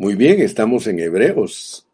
[0.00, 1.84] Muy bien, estamos en Hebreos.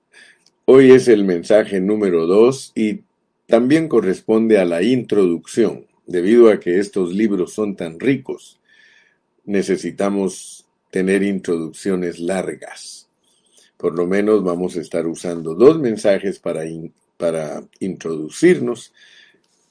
[0.66, 3.00] Hoy es el mensaje número 2 y
[3.46, 5.86] también corresponde a la introducción.
[6.06, 8.60] Debido a que estos libros son tan ricos,
[9.46, 13.08] necesitamos tener introducciones largas.
[13.78, 16.64] Por lo menos vamos a estar usando dos mensajes para,
[17.16, 18.92] para introducirnos.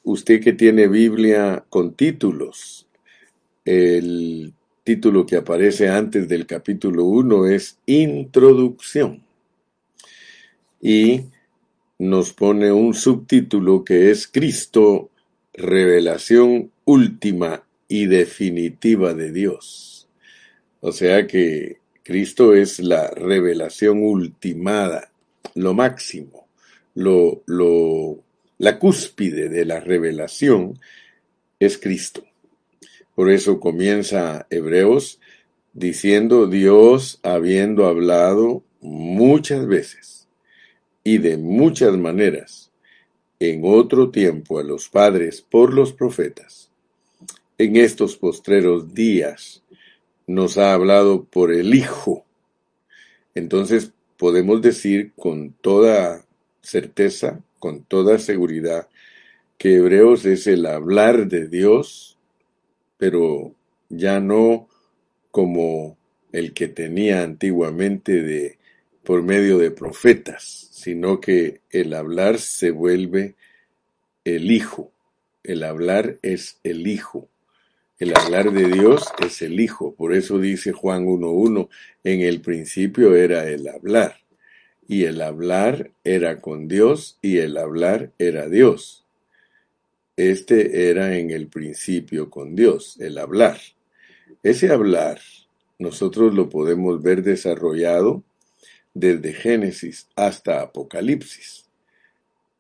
[0.03, 2.87] Usted que tiene Biblia con títulos,
[3.63, 9.23] el título que aparece antes del capítulo 1 es Introducción.
[10.81, 11.21] Y
[11.97, 15.09] nos pone un subtítulo que es Cristo,
[15.53, 20.09] revelación última y definitiva de Dios.
[20.81, 25.11] O sea que Cristo es la revelación ultimada,
[25.55, 26.47] lo máximo,
[26.95, 28.19] lo, lo,
[28.57, 30.77] la cúspide de la revelación
[31.59, 32.25] es Cristo.
[33.15, 35.19] Por eso comienza Hebreos
[35.73, 40.27] diciendo Dios habiendo hablado muchas veces
[41.03, 42.71] y de muchas maneras
[43.39, 46.71] en otro tiempo a los padres por los profetas.
[47.57, 49.63] En estos postreros días
[50.25, 52.25] nos ha hablado por el Hijo.
[53.35, 56.25] Entonces podemos decir con toda
[56.61, 58.87] certeza, con toda seguridad,
[59.57, 62.12] que Hebreos es el hablar de Dios
[63.03, 63.53] pero
[63.89, 64.69] ya no
[65.29, 65.97] como
[66.31, 68.59] el que tenía antiguamente de
[69.03, 73.35] por medio de profetas, sino que el hablar se vuelve
[74.23, 74.93] el Hijo.
[75.43, 77.27] El hablar es el Hijo.
[77.99, 79.93] El hablar de Dios es el Hijo.
[79.95, 81.67] Por eso dice Juan 1.1,
[82.05, 84.15] en el principio era el hablar.
[84.87, 89.02] Y el hablar era con Dios y el hablar era Dios.
[90.15, 93.59] Este era en el principio con Dios, el hablar.
[94.43, 95.19] Ese hablar
[95.79, 98.21] nosotros lo podemos ver desarrollado
[98.93, 101.65] desde Génesis hasta Apocalipsis.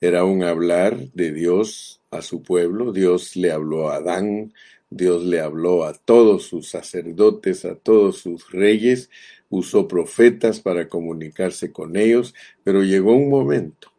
[0.01, 4.51] Era un hablar de Dios a su pueblo, Dios le habló a Adán,
[4.89, 9.11] Dios le habló a todos sus sacerdotes, a todos sus reyes,
[9.51, 13.92] usó profetas para comunicarse con ellos, pero llegó un momento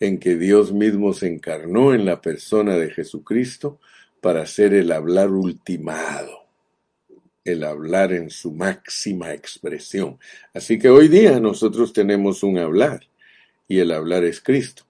[0.00, 3.80] en que Dios mismo se encarnó en la persona de Jesucristo
[4.20, 6.46] para ser el hablar ultimado,
[7.44, 10.18] el hablar en su máxima expresión.
[10.52, 13.06] Así que hoy día nosotros tenemos un hablar
[13.68, 14.84] y el hablar es Cristo.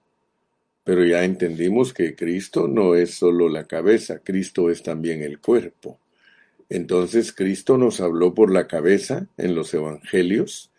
[0.83, 5.99] Pero ya entendimos que Cristo no es solo la cabeza, Cristo es también el cuerpo.
[6.69, 10.71] Entonces Cristo nos habló por la cabeza en los evangelios,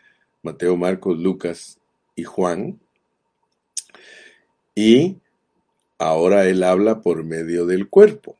[0.42, 1.78] Mateo, Marcos, Lucas
[2.14, 2.80] y Juan,
[4.78, 5.16] y
[5.98, 8.36] ahora Él habla por medio del cuerpo,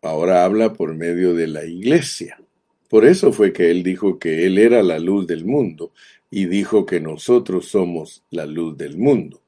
[0.00, 2.40] ahora habla por medio de la iglesia.
[2.88, 5.90] Por eso fue que Él dijo que Él era la luz del mundo
[6.30, 9.40] y dijo que nosotros somos la luz del mundo.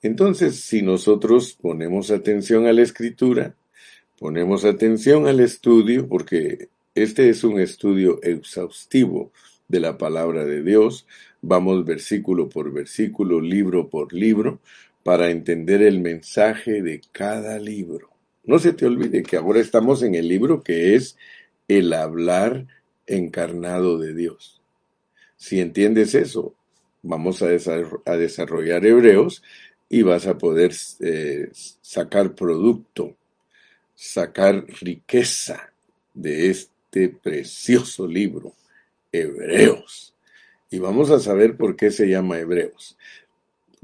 [0.00, 3.54] Entonces, si nosotros ponemos atención a la escritura,
[4.18, 9.32] ponemos atención al estudio, porque este es un estudio exhaustivo
[9.68, 11.06] de la palabra de Dios,
[11.42, 14.60] vamos versículo por versículo, libro por libro,
[15.04, 18.10] para entender el mensaje de cada libro.
[18.42, 21.16] No se te olvide que ahora estamos en el libro que es
[21.68, 22.66] el hablar
[23.06, 24.60] encarnado de Dios.
[25.36, 26.54] Si entiendes eso,
[27.02, 29.42] vamos a, desarrollar Hebreos
[29.90, 33.14] y vas a poder eh, sacar producto,
[33.94, 35.70] sacar riqueza
[36.14, 38.54] de este precioso libro,
[39.12, 40.14] Hebreos.
[40.70, 42.96] Y vamos a saber por qué se llama Hebreos.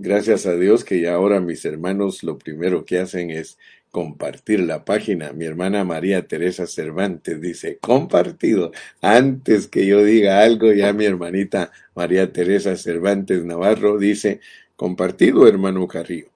[0.03, 3.59] Gracias a Dios que ya ahora mis hermanos lo primero que hacen es
[3.91, 5.35] compartir la página.
[5.35, 8.73] Mi hermana María Teresa Cervantes dice, compartido.
[9.03, 14.41] Antes que yo diga algo, ya mi hermanita María Teresa Cervantes Navarro dice,
[14.75, 16.31] compartido, hermano Carrillo.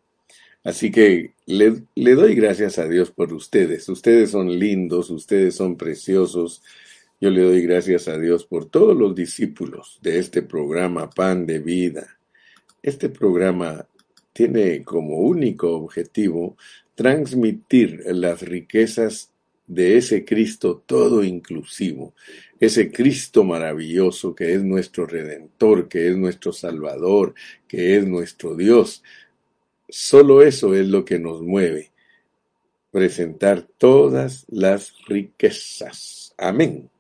[0.62, 3.88] Así que le, le doy gracias a Dios por ustedes.
[3.88, 6.62] Ustedes son lindos, ustedes son preciosos.
[7.18, 11.60] Yo le doy gracias a Dios por todos los discípulos de este programa Pan de
[11.60, 12.18] Vida
[12.84, 13.86] este programa
[14.34, 16.58] tiene como único objetivo
[16.94, 19.30] transmitir las riquezas
[19.66, 22.12] de ese Cristo todo inclusivo,
[22.60, 27.34] ese Cristo maravilloso que es nuestro Redentor, que es nuestro Salvador,
[27.66, 29.02] que es nuestro Dios.
[29.88, 31.90] Solo eso es lo que nos mueve,
[32.90, 36.34] presentar todas las riquezas.
[36.36, 36.90] Amén.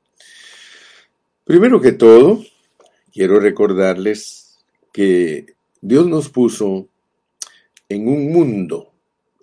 [1.44, 2.42] Primero que todo,
[3.12, 4.44] quiero recordarles
[4.90, 5.53] que
[5.86, 6.88] Dios nos puso
[7.90, 8.94] en un mundo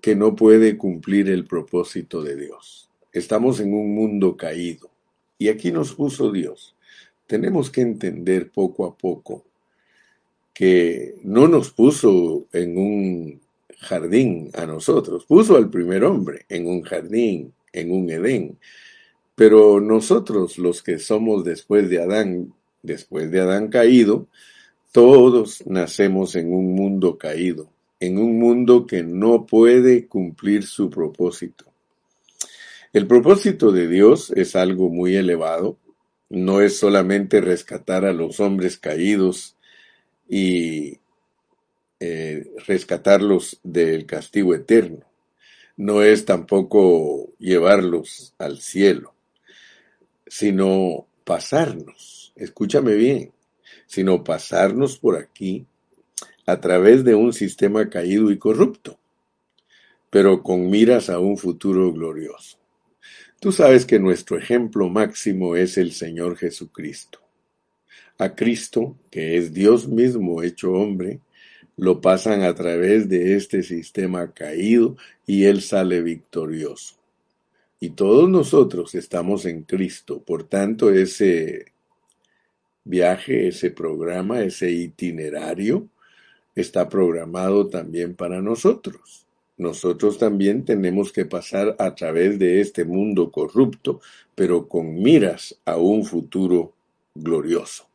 [0.02, 2.90] que no puede cumplir el propósito de Dios.
[3.14, 4.90] Estamos en un mundo caído
[5.38, 6.76] y aquí nos puso Dios.
[7.28, 9.46] Tenemos que entender poco a poco
[10.52, 13.40] que no nos puso en un
[13.78, 18.58] jardín a nosotros, puso al primer hombre en un jardín, en un Edén.
[19.36, 22.52] Pero nosotros, los que somos después de Adán,
[22.82, 24.28] después de Adán caído,
[24.92, 31.66] todos nacemos en un mundo caído, en un mundo que no puede cumplir su propósito.
[32.94, 35.78] El propósito de Dios es algo muy elevado,
[36.30, 39.56] no es solamente rescatar a los hombres caídos
[40.28, 41.00] y
[42.00, 45.06] eh, rescatarlos del castigo eterno,
[45.78, 49.14] no es tampoco llevarlos al cielo,
[50.28, 53.32] sino pasarnos, escúchame bien,
[53.92, 55.66] sino pasarnos por aquí
[56.46, 58.98] a través de un sistema caído y corrupto,
[60.10, 62.58] pero con miras a un futuro glorioso.
[63.42, 67.20] Tú sabes que nuestro ejemplo máximo es el Señor Jesucristo.
[68.18, 71.20] A Cristo, que es Dios mismo hecho hombre,
[71.76, 74.96] lo pasan a través de este sistema caído
[75.28, 76.96] y Él sale victorioso.
[77.82, 81.70] Y todos nosotros estamos en Cristo, por tanto ese
[82.83, 85.88] viaje, ese programa, ese itinerario
[86.56, 89.25] está programado también para nosotros.
[89.57, 94.01] Nosotros también tenemos que pasar a través de este mundo corrupto,
[94.33, 96.74] pero con miras a un futuro
[97.13, 97.88] glorioso.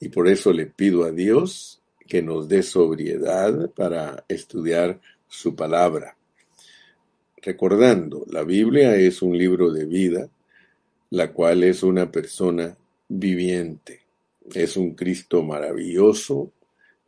[0.00, 6.16] Y por eso le pido a Dios que nos dé sobriedad para estudiar su palabra.
[7.40, 10.28] Recordando, la Biblia es un libro de vida,
[11.10, 12.76] la cual es una persona
[13.08, 14.07] viviente.
[14.54, 16.50] Es un Cristo maravilloso,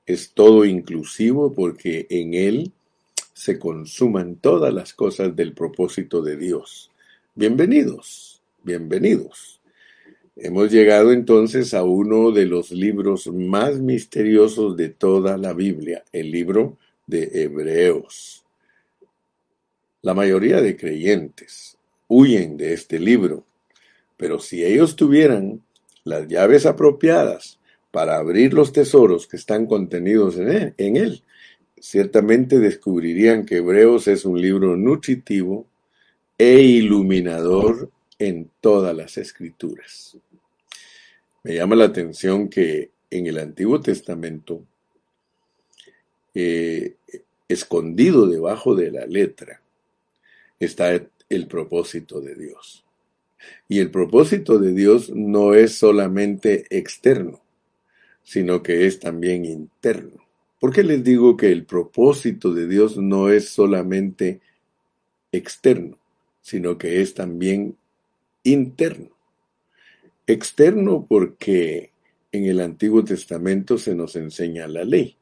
[0.05, 2.73] es todo inclusivo porque en Él
[3.33, 6.91] se consuman todas las cosas del propósito de Dios.
[7.35, 9.61] Bienvenidos, bienvenidos.
[10.37, 16.31] Hemos llegado entonces a uno de los libros más misteriosos de toda la Biblia, el
[16.31, 16.77] libro
[17.07, 18.45] de Hebreos.
[20.03, 23.45] La mayoría de creyentes huyen de este libro,
[24.19, 25.63] pero si ellos tuvieran
[26.05, 27.59] las llaves apropiadas
[27.91, 31.23] para abrir los tesoros que están contenidos en él,
[31.81, 35.67] ciertamente descubrirían que Hebreos es un libro nutritivo
[36.39, 40.17] e iluminador en todas las escrituras.
[41.43, 44.63] Me llama la atención que en el Antiguo Testamento,
[46.35, 46.97] eh,
[47.49, 49.61] escondido debajo de la letra,
[50.61, 50.91] está
[51.29, 52.85] el propósito de Dios.
[53.69, 57.41] Y el propósito de Dios no es solamente externo,
[58.23, 60.27] sino que es también interno.
[60.59, 64.41] ¿Por qué les digo que el propósito de Dios no es solamente
[65.33, 65.99] externo,
[66.43, 67.77] sino que es también
[68.45, 69.11] interno?
[70.27, 71.91] Externo porque
[72.33, 75.17] en el Antiguo Testamento se nos enseña la ley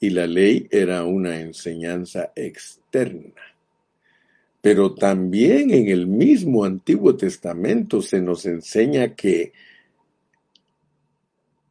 [0.00, 3.34] y la ley era una enseñanza externa.
[4.60, 9.52] Pero también en el mismo Antiguo Testamento se nos enseña que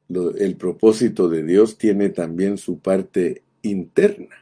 [0.09, 4.36] el propósito de Dios tiene también su parte interna.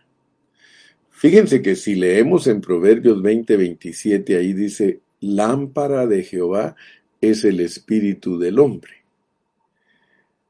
[1.09, 6.75] Fíjense que si leemos en Proverbios 20, 27, ahí dice, lámpara de Jehová
[7.19, 8.93] es el espíritu del hombre.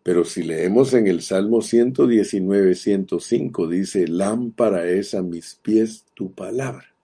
[0.04, 6.32] Pero si leemos en el Salmo 119, 105, dice, lámpara es a mis pies tu
[6.34, 6.97] palabra.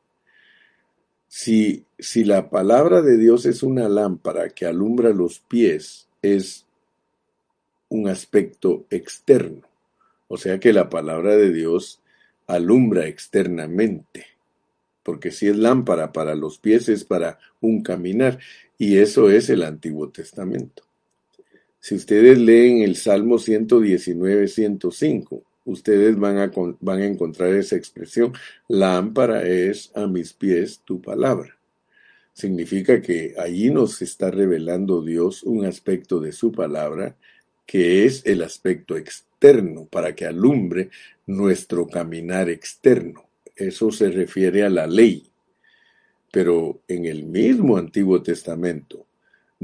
[1.35, 1.87] Si,
[2.25, 6.67] la palabra de Dios es una lámpara que alumbra los pies, es
[7.89, 9.63] un aspecto externo.
[10.27, 11.99] O sea que la palabra de Dios
[12.45, 14.27] alumbra externamente.
[15.01, 18.37] Porque si es lámpara para los pies es para un caminar.
[18.77, 20.83] Y eso es el Antiguo Testamento.
[21.79, 28.33] Si ustedes leen el Salmo 119, 105, ustedes van a, van a encontrar esa expresión.
[28.67, 31.57] Lámpara es a mis pies tu palabra.
[32.33, 37.15] Significa que allí nos está revelando Dios un aspecto de su palabra
[37.65, 40.89] que es el aspecto externo, para que alumbre
[41.25, 43.25] nuestro caminar externo.
[43.55, 45.29] Eso se refiere a la ley.
[46.31, 49.05] Pero en el mismo Antiguo Testamento,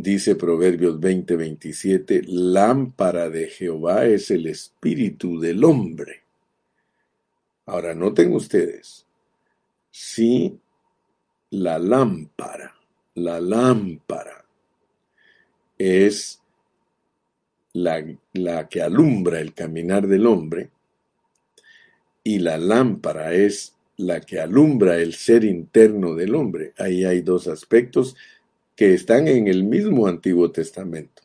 [0.01, 6.23] dice Proverbios 20:27, lámpara de Jehová es el espíritu del hombre.
[7.65, 9.05] Ahora noten ustedes,
[9.91, 10.57] si
[11.51, 12.75] la lámpara,
[13.15, 14.45] la lámpara
[15.77, 16.41] es
[17.73, 20.69] la, que alumbra el caminar del hombre,
[22.23, 26.73] y la lámpara es la que alumbra el ser interno del hombre.
[26.77, 28.15] Ahí hay dos aspectos
[28.79, 31.21] que están en el mismo Antiguo Testamento.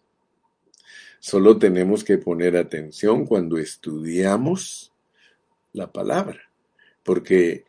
[1.20, 4.92] Solo tenemos que poner atención cuando estudiamos
[5.72, 6.50] la palabra,
[7.04, 7.64] porque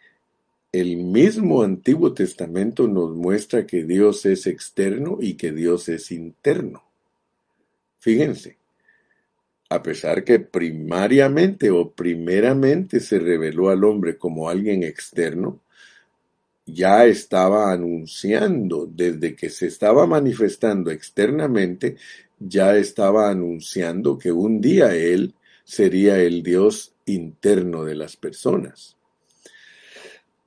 [0.71, 6.83] el mismo Antiguo Testamento nos muestra que Dios es externo y que Dios es interno.
[7.99, 8.57] Fíjense,
[9.69, 15.61] a pesar que primariamente o primeramente se reveló al hombre como alguien externo,
[16.65, 21.97] ya estaba anunciando, desde que se estaba manifestando externamente,
[22.39, 28.95] ya estaba anunciando que un día Él sería el Dios interno de las personas.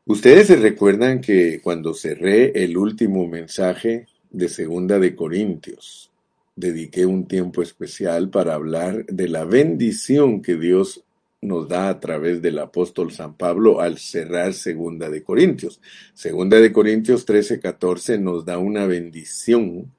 [0.07, 6.11] Ustedes se recuerdan que cuando cerré el último mensaje de Segunda de Corintios,
[6.57, 11.05] dediqué un tiempo especial para hablar de la bendición que Dios
[11.41, 15.81] nos da a través del apóstol San Pablo al cerrar Segunda de Corintios.
[16.15, 19.93] Segunda de Corintios 13, 14 nos da una bendición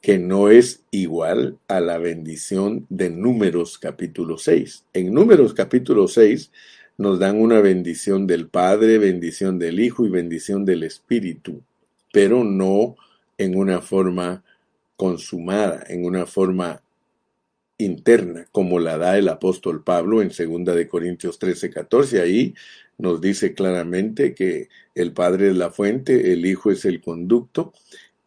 [0.00, 4.84] que no es igual a la bendición de Números capítulo 6.
[4.94, 6.50] En Números capítulo 6
[6.96, 11.62] nos dan una bendición del Padre, bendición del Hijo y bendición del Espíritu,
[12.12, 12.96] pero no
[13.38, 14.42] en una forma
[14.96, 16.82] consumada, en una forma
[17.80, 22.20] interna, como la da el apóstol Pablo en 2 de Corintios 13, 14.
[22.20, 22.54] Ahí
[22.98, 27.72] nos dice claramente que el Padre es la fuente, el Hijo es el conducto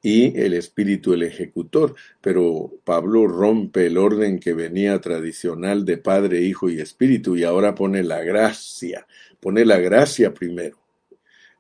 [0.02, 1.96] y el Espíritu el ejecutor.
[2.22, 7.76] Pero Pablo rompe el orden que venía tradicional de Padre, Hijo y Espíritu y ahora
[7.76, 9.08] pone la gracia,
[9.40, 10.78] pone la gracia primero.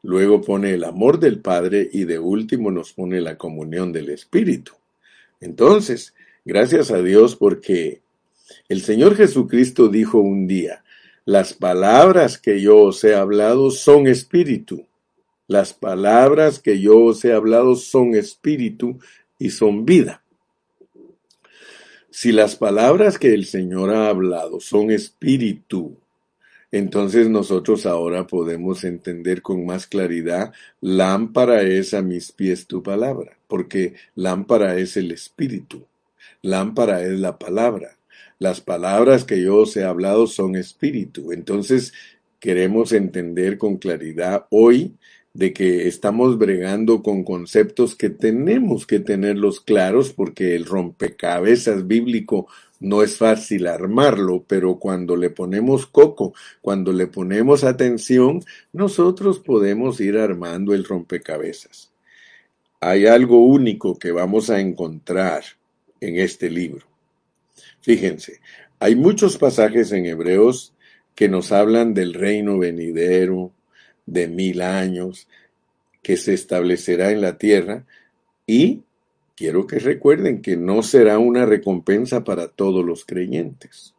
[0.02, 4.74] Luego pone el amor del Padre y de último nos pone la comunión del Espíritu.
[5.40, 6.13] Entonces,
[6.46, 8.02] gracias a Dios porque
[8.70, 10.84] el Señor Jesucristo dijo un día,
[11.26, 14.86] las palabras que yo os he hablado son espíritu.
[15.48, 19.00] Las palabras que yo os he hablado son espíritu
[19.40, 20.24] y son vida.
[22.10, 25.98] Si las palabras que el Señor ha hablado son espíritu
[26.74, 33.38] entonces nosotros ahora podemos entender con más claridad, lámpara es a mis pies tu palabra,
[33.48, 35.86] porque lámpara es el espíritu,
[36.44, 37.98] lámpara es la palabra.
[38.38, 41.32] Las palabras que yo os he hablado son espíritu.
[41.32, 41.94] Entonces
[42.40, 44.94] queremos entender con claridad hoy
[45.34, 52.48] de que estamos bregando con conceptos que tenemos que tenerlos claros porque el rompecabezas bíblico
[52.80, 60.02] no es fácil armarlo, pero cuando le ponemos coco, cuando le ponemos atención, nosotros podemos
[60.02, 61.92] ir armando el rompecabezas.
[62.82, 65.44] Hay algo único que vamos a encontrar
[66.08, 66.86] en este libro.
[67.82, 68.40] Fíjense,
[68.80, 70.74] hay muchos pasajes en Hebreos
[71.16, 73.52] que nos hablan del reino venidero,
[74.06, 75.28] de mil años,
[76.02, 77.86] que se establecerá en la tierra,
[78.46, 78.84] y
[79.36, 83.94] quiero que recuerden que no será una recompensa para todos los creyentes,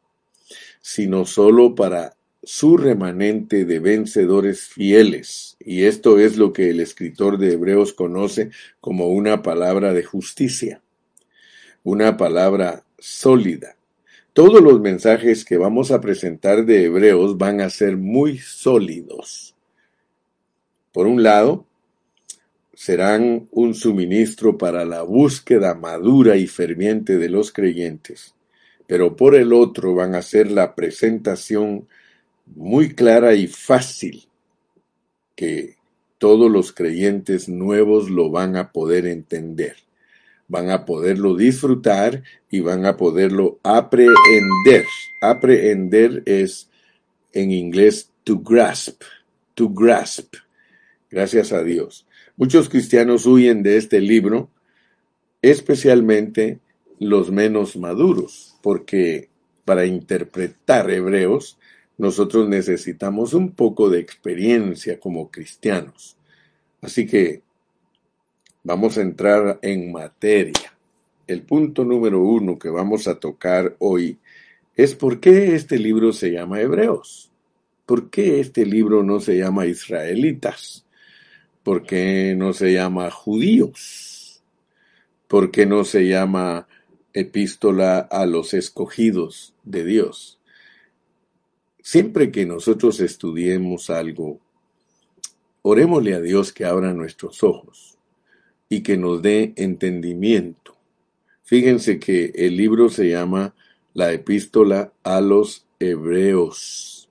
[0.81, 5.57] sino solo para su remanente de vencedores fieles.
[5.61, 10.83] Y esto es lo que el escritor de Hebreos conoce como una palabra de justicia,
[11.85, 13.77] una palabra sólida.
[14.33, 19.55] Todos los mensajes que vamos a presentar de Hebreos van a ser muy sólidos.
[20.93, 21.67] Por un lado,
[22.75, 28.35] serán un suministro para la búsqueda madura y ferviente de los creyentes,
[28.87, 31.87] pero por el otro van a ser la presentación
[32.47, 34.27] muy clara y fácil
[35.37, 35.77] que
[36.19, 39.77] todos los creyentes nuevos lo van a poder entender,
[40.55, 44.85] van a poderlo disfrutar y van a poderlo aprehender.
[45.21, 46.71] Aprehender es
[47.33, 49.03] en inglés to grasp,
[49.55, 50.37] to grasp.
[51.11, 52.07] Gracias a Dios.
[52.37, 54.49] Muchos cristianos huyen de este libro,
[55.43, 56.61] especialmente
[57.01, 59.31] los menos maduros, porque
[59.65, 61.59] para interpretar hebreos
[61.99, 66.17] nosotros necesitamos un poco de experiencia como cristianos.
[66.81, 67.43] Así que
[68.65, 70.73] vamos a entrar en materia.
[71.27, 74.19] El punto número uno que vamos a tocar hoy
[74.75, 77.31] es por qué este libro se llama Hebreos.
[77.87, 80.87] ¿Por qué este libro no se llama Israelitas?
[81.63, 84.43] ¿Por qué no se llama judíos?
[85.29, 86.67] ¿Por qué no se llama
[87.13, 90.41] epístola a los escogidos de Dios?
[91.83, 94.41] Siempre que nosotros estudiemos algo,
[95.61, 97.95] orémosle a Dios que abra nuestros ojos
[98.77, 100.77] y que nos dé entendimiento.
[101.43, 103.55] Fíjense que el libro se llama
[103.93, 107.09] La epístola a los hebreos.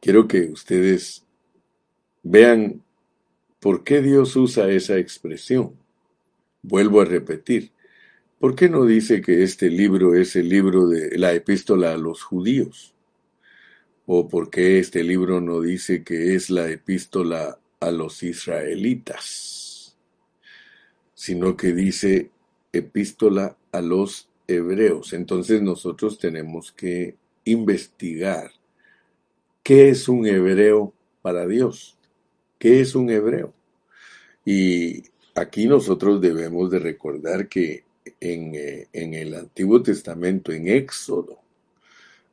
[0.00, 1.22] Quiero que ustedes
[2.22, 2.84] Vean
[3.58, 5.74] por qué Dios usa esa expresión.
[6.62, 7.72] Vuelvo a repetir,
[8.38, 12.24] ¿Por qué no dice que este libro es el libro de la epístola a los
[12.24, 12.92] judíos?
[14.04, 19.96] ¿O por qué este libro no dice que es la epístola a los israelitas?
[21.14, 22.30] Sino que dice
[22.72, 25.12] epístola a los hebreos.
[25.12, 28.50] Entonces nosotros tenemos que investigar
[29.62, 31.98] qué es un hebreo para Dios.
[32.58, 33.52] ¿Qué es un hebreo?
[34.44, 37.84] Y aquí nosotros debemos de recordar que
[38.20, 41.38] en, eh, en el Antiguo Testamento, en Éxodo,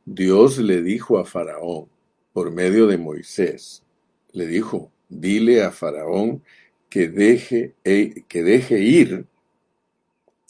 [0.06, 1.88] Dios le dijo a Faraón,
[2.34, 3.84] por medio de Moisés,
[4.32, 6.44] le dijo, dile a Faraón
[6.90, 9.26] que deje, eh, que deje ir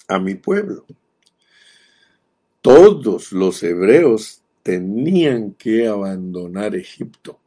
[0.08, 0.86] a mi pueblo.
[2.62, 7.39] Todos los hebreos tenían que abandonar Egipto.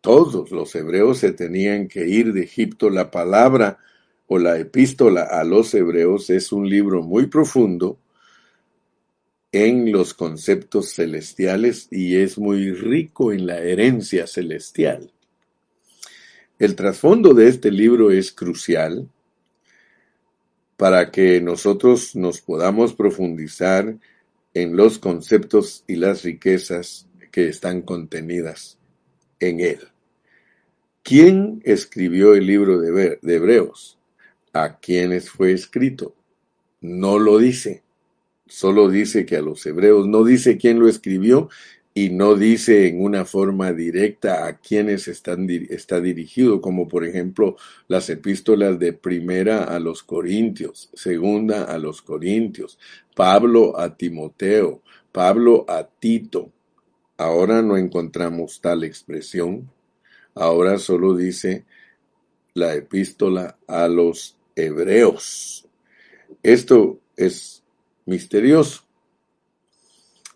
[0.00, 2.90] Todos los hebreos se tenían que ir de Egipto.
[2.90, 3.78] La palabra
[4.26, 7.98] o la epístola a los hebreos es un libro muy profundo
[9.52, 15.12] en los conceptos celestiales y es muy rico en la herencia celestial.
[16.58, 19.08] El trasfondo de este libro es crucial
[20.76, 23.98] para que nosotros nos podamos profundizar
[24.54, 28.78] en los conceptos y las riquezas que están contenidas
[29.40, 29.80] en él.
[31.02, 33.98] ¿Quién escribió el libro de Hebreos?
[34.52, 36.14] ¿A quiénes fue escrito?
[36.80, 37.82] No lo dice.
[38.46, 41.48] Solo dice que a los hebreos, no dice quién lo escribió
[41.96, 47.56] y no dice en una forma directa a quienes están, está dirigido, como por ejemplo
[47.86, 52.80] las epístolas de primera a los Corintios, segunda a los Corintios,
[53.14, 54.82] Pablo a Timoteo,
[55.12, 56.50] Pablo a Tito.
[57.16, 59.70] Ahora no encontramos tal expresión,
[60.34, 61.64] ahora solo dice
[62.54, 65.68] la epístola a los hebreos.
[66.42, 67.62] Esto es
[68.04, 68.84] misterioso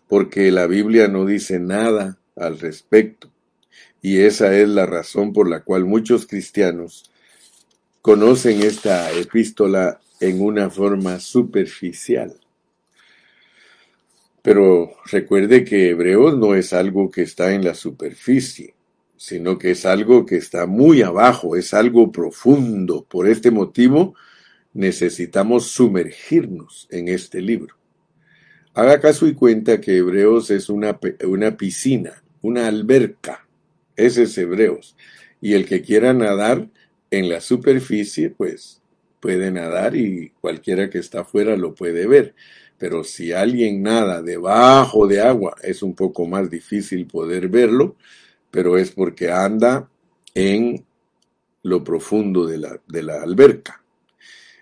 [0.09, 3.31] porque la Biblia no dice nada al respecto.
[4.01, 7.11] Y esa es la razón por la cual muchos cristianos
[8.01, 12.35] conocen esta epístola en una forma superficial.
[14.41, 18.73] Pero recuerde que Hebreos no es algo que está en la superficie,
[19.15, 23.05] sino que es algo que está muy abajo, es algo profundo.
[23.07, 24.15] Por este motivo
[24.73, 27.78] necesitamos sumergirnos en este libro.
[28.73, 33.47] Haga caso y cuenta que Hebreos es una, una piscina, una alberca.
[33.95, 34.95] Ese es Hebreos.
[35.41, 36.67] Y el que quiera nadar
[37.11, 38.81] en la superficie, pues
[39.19, 42.35] puede nadar y cualquiera que está afuera lo puede ver.
[42.77, 47.95] Pero si alguien nada debajo de agua, es un poco más difícil poder verlo,
[48.51, 49.89] pero es porque anda
[50.33, 50.85] en
[51.63, 53.83] lo profundo de la, de la alberca.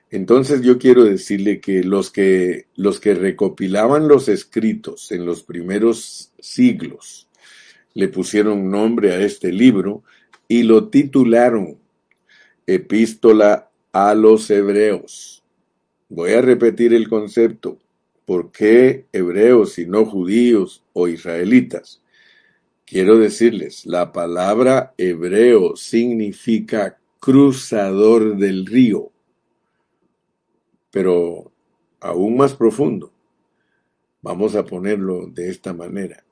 [0.09, 6.31] Entonces yo quiero decirle que los que los que recopilaban los escritos en los primeros
[6.39, 7.27] siglos
[7.93, 10.03] le pusieron nombre a este libro
[10.47, 11.77] y lo titularon
[12.65, 15.43] Epístola a los Hebreos.
[16.09, 17.77] Voy a repetir el concepto.
[18.25, 22.01] ¿Por qué hebreos y no judíos o israelitas?
[22.85, 29.11] Quiero decirles, la palabra hebreo significa cruzador del río
[30.97, 31.51] pero
[31.99, 33.13] aún más profundo.
[34.23, 36.23] Vamos a ponerlo de esta manera.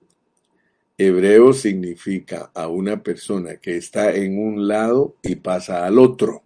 [0.97, 6.41] Hebreo significa a una persona que está en un lado y pasa al otro.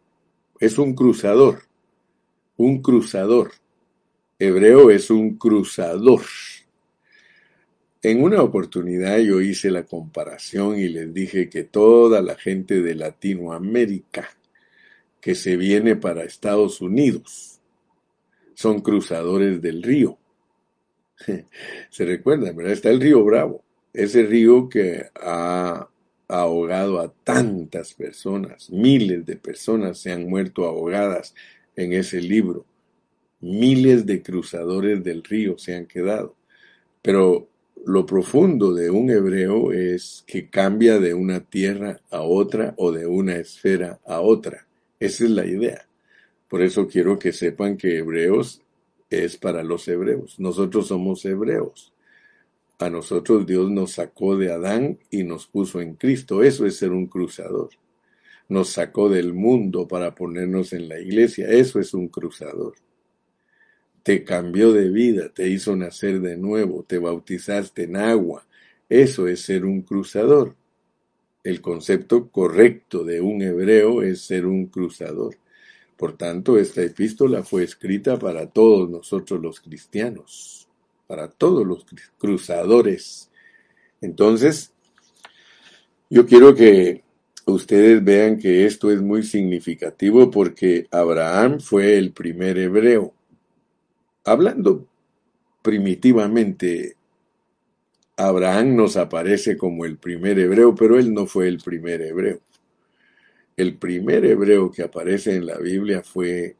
[0.59, 1.61] Es un cruzador.
[2.57, 3.53] Un cruzador.
[4.37, 6.23] Hebreo es un cruzador.
[8.01, 12.95] En una oportunidad yo hice la comparación y les dije que toda la gente de
[12.95, 14.27] Latinoamérica
[15.21, 17.58] que se viene para Estados Unidos
[18.59, 20.17] son cruzadores del río.
[21.89, 22.73] Se recuerdan, ¿verdad?
[22.73, 25.87] Está el río Bravo, ese río que ha
[26.27, 31.33] ahogado a tantas personas, miles de personas se han muerto ahogadas
[31.77, 32.65] en ese libro,
[33.39, 36.35] miles de cruzadores del río se han quedado.
[37.01, 37.47] Pero
[37.85, 43.07] lo profundo de un hebreo es que cambia de una tierra a otra o de
[43.07, 44.67] una esfera a otra.
[44.99, 45.88] Esa es la idea.
[46.49, 48.61] Por eso quiero que sepan que Hebreos
[49.09, 50.39] es para los hebreos.
[50.39, 51.93] Nosotros somos hebreos.
[52.79, 56.43] A nosotros Dios nos sacó de Adán y nos puso en Cristo.
[56.43, 57.69] Eso es ser un cruzador.
[58.47, 61.47] Nos sacó del mundo para ponernos en la iglesia.
[61.49, 62.73] Eso es un cruzador.
[64.01, 68.47] Te cambió de vida, te hizo nacer de nuevo, te bautizaste en agua.
[68.87, 70.55] Eso es ser un cruzador.
[71.43, 75.35] El concepto correcto de un hebreo es ser un cruzador
[75.99, 80.65] Por tanto, esta epístola fue escrita para todos nosotros los cristianos,
[81.07, 81.85] para todos los
[82.17, 83.29] cruzadores.
[83.99, 84.71] Entonces,
[86.09, 87.03] yo quiero que
[87.45, 93.13] ustedes vean que esto es muy significativo porque Abraham fue el primer hebreo.
[94.23, 94.87] Hablando
[95.61, 96.95] primitivamente,
[98.15, 102.39] Abraham nos aparece como el primer hebreo, pero él no fue el primer hebreo.
[103.59, 106.55] El primer hebreo que aparece en la Biblia fue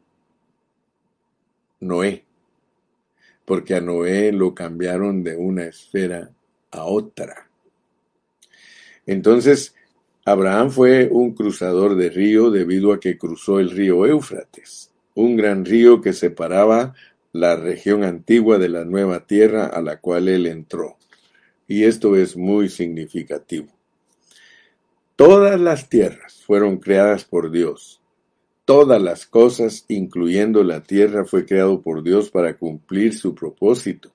[1.80, 2.26] Noé,
[3.46, 6.30] porque a Noé lo cambiaron de una esfera
[6.72, 7.50] a otra.
[9.06, 9.74] Entonces,
[10.26, 15.64] Abraham fue un cruzador de río debido a que cruzó el río Éufrates, un gran
[15.64, 16.96] río que separaba
[17.32, 20.98] la región antigua de la nueva tierra a la cual él entró.
[21.66, 23.79] Y esto es muy significativo.
[25.20, 28.00] Todas las tierras fueron creadas por Dios.
[28.64, 34.12] Todas las cosas, incluyendo la tierra, fue creado por Dios para cumplir su propósito.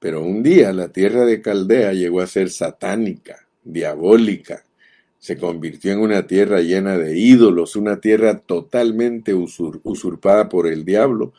[0.00, 4.64] Pero un día la tierra de Caldea llegó a ser satánica, diabólica.
[5.20, 11.34] Se convirtió en una tierra llena de ídolos, una tierra totalmente usurpada por el diablo.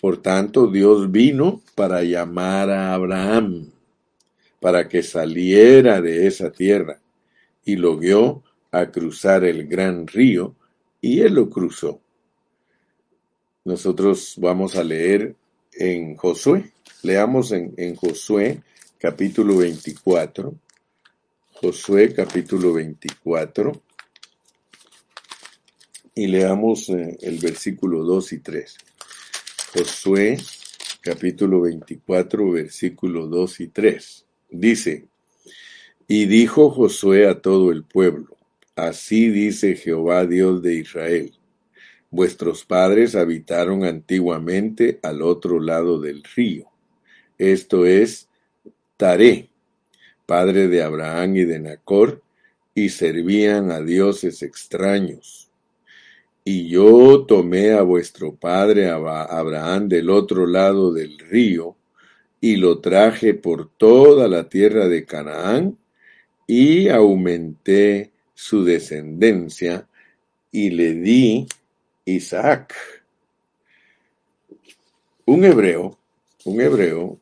[0.00, 3.70] Por tanto, Dios vino para llamar a Abraham,
[4.58, 6.98] para que saliera de esa tierra
[7.68, 10.56] y lo guió a cruzar el gran río
[11.02, 12.00] y él lo cruzó.
[13.66, 15.36] Nosotros vamos a leer
[15.74, 18.62] en Josué, leamos en, Josué
[18.96, 20.54] capítulo 24,
[21.60, 23.82] Josué capítulo 24
[26.14, 28.78] y leamos eh, el versículo 2 y 3.
[29.74, 30.38] Josué
[31.02, 34.24] capítulo 24 versículo 2 y 3.
[34.52, 35.08] Dice,
[36.08, 38.36] y dijo Josué a todo el pueblo,
[38.74, 41.32] Así dice Jehová Dios de Israel,
[42.10, 46.66] vuestros padres habitaron antiguamente al otro lado del río,
[47.36, 48.28] esto es
[48.96, 49.50] Taré,
[50.26, 52.22] padre de Abraham y de Nacor,
[52.74, 55.50] y servían a dioses extraños.
[56.44, 61.76] Y yo tomé a vuestro padre Abraham del otro lado del río,
[62.40, 65.76] y lo traje por toda la tierra de Canaán,
[66.50, 69.86] y aumenté su descendencia
[70.50, 71.46] y le di
[72.06, 72.74] Isaac.
[75.26, 75.98] Un hebreo,
[76.46, 77.20] un hebreo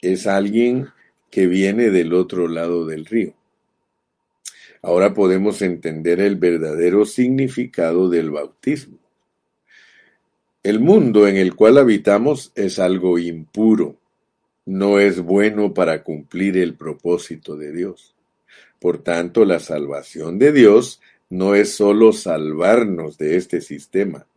[0.00, 0.86] es alguien
[1.28, 3.34] que viene del otro lado del río.
[4.80, 8.98] Ahora podemos entender el verdadero significado del bautismo.
[10.62, 13.96] El mundo en el cual habitamos es algo impuro,
[14.64, 18.15] no es bueno para cumplir el propósito de Dios.
[18.86, 24.28] Por tanto, la salvación de Dios no es sólo salvarnos de este sistema,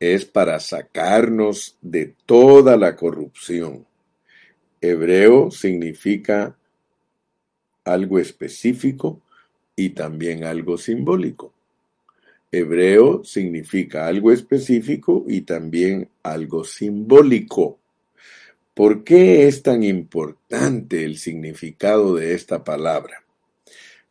[0.00, 3.86] es para sacarnos de toda la corrupción.
[4.80, 6.56] Hebreo significa
[7.84, 9.20] algo específico
[9.76, 11.52] y también algo simbólico.
[12.50, 17.78] Hebreo significa algo específico y también algo simbólico.
[18.74, 23.22] ¿Por qué es tan importante el significado de esta palabra?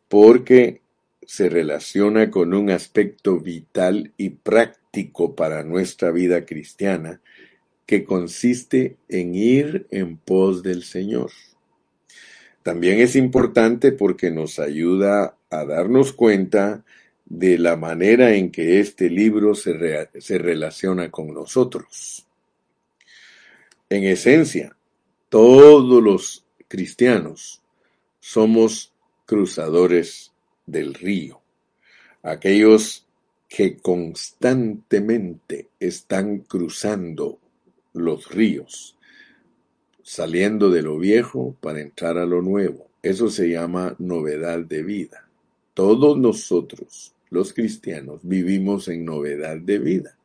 [0.08, 0.80] Porque
[1.26, 7.20] se relaciona con un aspecto vital y práctico para nuestra vida cristiana
[7.84, 11.30] que consiste en ir en pos del Señor.
[12.62, 16.84] También es importante porque nos ayuda a darnos cuenta
[17.24, 22.26] de la manera en que este libro se, se relaciona con nosotros.
[23.88, 24.76] En esencia,
[25.28, 27.62] todos los cristianos
[28.18, 28.92] somos
[29.26, 30.32] cruzadores
[30.64, 31.40] del río,
[32.22, 33.04] aquellos
[33.48, 37.38] que constantemente están cruzando
[37.92, 38.96] los ríos,
[40.02, 42.86] saliendo de lo viejo para entrar a lo nuevo.
[43.02, 45.28] Eso se llama novedad de vida.
[45.74, 50.16] Todos nosotros, los cristianos, vivimos en novedad de vida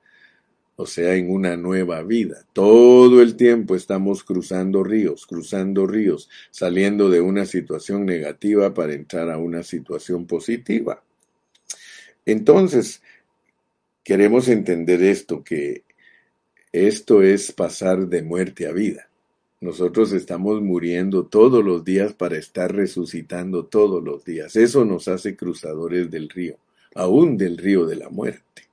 [0.82, 2.44] o sea, en una nueva vida.
[2.54, 9.30] Todo el tiempo estamos cruzando ríos, cruzando ríos, saliendo de una situación negativa para entrar
[9.30, 11.04] a una situación positiva.
[12.26, 13.04] Entonces,
[14.04, 15.84] queremos entender esto, que
[16.72, 19.08] esto es pasar de muerte a vida.
[19.60, 24.56] Nosotros estamos muriendo todos los días para estar resucitando todos los días.
[24.56, 26.58] Eso nos hace cruzadores del río,
[26.96, 28.71] aún del río de la muerte.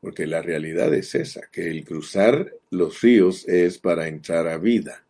[0.00, 5.04] Porque la realidad es esa, que el cruzar los ríos es para entrar a vida,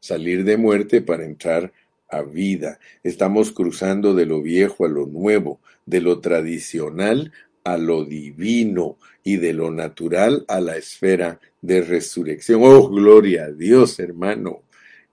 [0.00, 1.72] salir de muerte para entrar
[2.08, 2.78] a vida.
[3.02, 7.32] Estamos cruzando de lo viejo a lo nuevo, de lo tradicional
[7.64, 12.62] a lo divino y de lo natural a la esfera de resurrección.
[12.64, 14.62] Oh, gloria a Dios, hermano.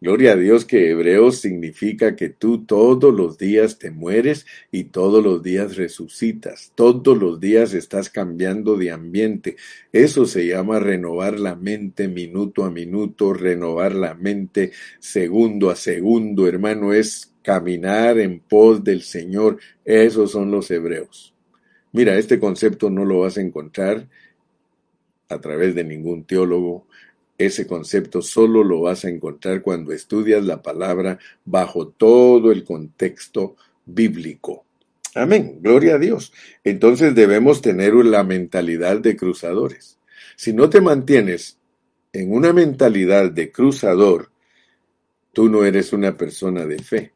[0.02, 5.22] Gloria a Dios que hebreo significa que tú todos los días te mueres y todos
[5.22, 6.72] los días resucitas.
[6.74, 9.58] Todos los días estás cambiando de ambiente.
[9.92, 16.48] Eso se llama renovar la mente minuto a minuto, renovar la mente segundo a segundo,
[16.48, 16.94] hermano.
[16.94, 19.58] Es caminar en pos del Señor.
[19.84, 21.36] Esos son los hebreos.
[21.92, 24.08] Mira, este concepto no lo vas a encontrar
[25.28, 26.88] a través de ningún teólogo,
[27.40, 33.56] ese concepto solo lo vas a encontrar cuando estudias la palabra bajo todo el contexto
[33.86, 34.66] bíblico.
[35.16, 36.34] Amén, gloria a Dios.
[36.64, 39.98] Entonces debemos tener la mentalidad de cruzadores.
[40.36, 41.58] Si no te mantienes
[42.12, 44.32] en una mentalidad de cruzador,
[45.32, 47.14] tú no eres una persona de fe.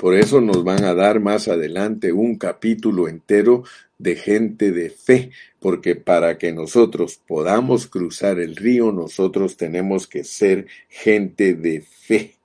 [0.00, 3.64] Por eso nos van a dar más adelante un capítulo entero
[3.98, 10.24] de gente de fe, porque para que nosotros podamos cruzar el río, nosotros tenemos que
[10.24, 12.36] ser gente de fe.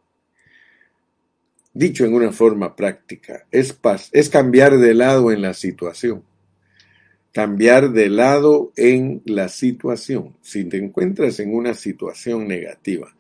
[1.74, 3.74] Dicho en una forma práctica, es,
[4.30, 6.24] cambiar de lado en la situación.
[7.32, 10.36] Cambiar de lado en la situación.
[10.42, 13.16] Si te encuentras en una situación negativa,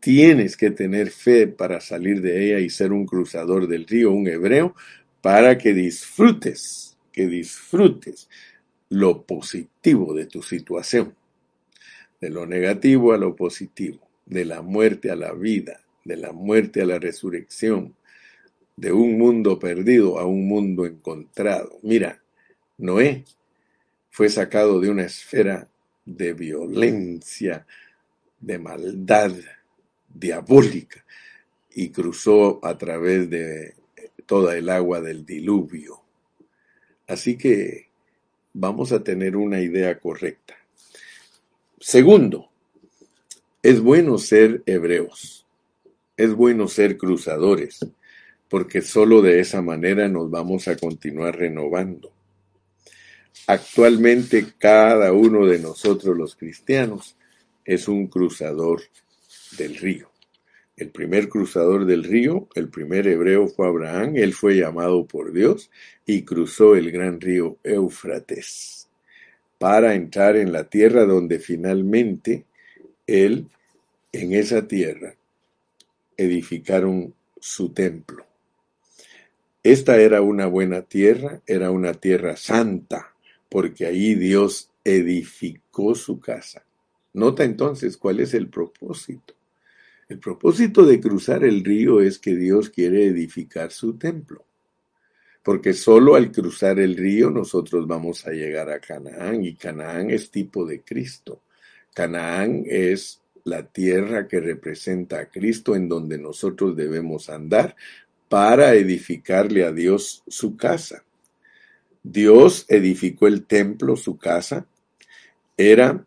[0.00, 4.28] tienes que tener fe para salir de ella y ser un cruzador del río, un
[4.28, 4.74] hebreo,
[5.20, 8.28] para que disfrutes, que disfrutes
[8.88, 11.14] lo positivo de tu situación,
[12.20, 16.82] de lo negativo a lo positivo, de la muerte a la vida, de la muerte
[16.82, 17.94] a la resurrección,
[18.76, 21.78] de un mundo perdido a un mundo encontrado.
[21.82, 22.22] Mira,
[22.78, 23.24] Noé
[24.10, 25.68] fue sacado de una esfera
[26.04, 27.66] de violencia,
[28.38, 29.32] de maldad
[30.18, 31.04] diabólica
[31.74, 33.74] y cruzó a través de
[34.26, 36.00] toda el agua del diluvio.
[37.06, 37.88] Así que
[38.52, 40.54] vamos a tener una idea correcta.
[41.78, 42.50] Segundo,
[43.62, 45.46] es bueno ser hebreos,
[46.16, 47.80] es bueno ser cruzadores,
[48.48, 52.12] porque solo de esa manera nos vamos a continuar renovando.
[53.46, 57.16] Actualmente cada uno de nosotros los cristianos
[57.64, 58.82] es un cruzador
[59.56, 60.10] del río.
[60.76, 65.70] El primer cruzador del río, el primer hebreo fue Abraham, él fue llamado por Dios
[66.04, 68.86] y cruzó el gran río Éufrates
[69.58, 72.44] para entrar en la tierra donde finalmente
[73.06, 73.46] él,
[74.12, 75.14] en esa tierra,
[76.16, 78.26] edificaron su templo.
[79.62, 83.14] Esta era una buena tierra, era una tierra santa,
[83.48, 86.64] porque ahí Dios edificó su casa.
[87.12, 89.34] Nota entonces cuál es el propósito.
[90.08, 94.44] El propósito de cruzar el río es que Dios quiere edificar su templo.
[95.42, 100.30] Porque solo al cruzar el río nosotros vamos a llegar a Canaán y Canaán es
[100.30, 101.42] tipo de Cristo.
[101.92, 107.76] Canaán es la tierra que representa a Cristo en donde nosotros debemos andar
[108.28, 111.04] para edificarle a Dios su casa.
[112.02, 114.66] Dios edificó el templo, su casa,
[115.56, 116.04] era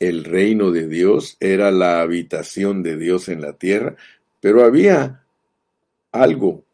[0.00, 3.96] el reino de Dios, era la habitación de Dios en la tierra,
[4.40, 5.22] pero había
[6.10, 6.64] algo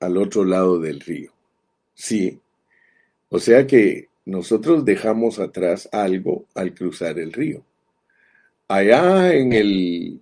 [0.00, 1.32] al otro lado del río.
[1.94, 2.40] Sí.
[3.28, 7.64] O sea que nosotros dejamos atrás algo al cruzar el río.
[8.68, 10.20] Allá en el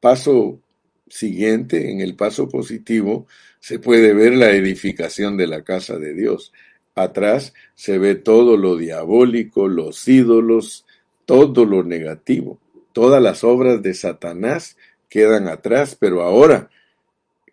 [0.00, 0.60] paso
[1.08, 3.26] siguiente, en el paso positivo,
[3.60, 6.52] se puede ver la edificación de la casa de Dios.
[6.94, 10.84] Atrás se ve todo lo diabólico, los ídolos,
[11.28, 12.58] todo lo negativo,
[12.94, 14.78] todas las obras de Satanás
[15.10, 16.70] quedan atrás, pero ahora,